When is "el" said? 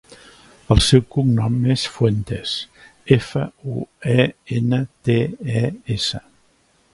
0.75-0.79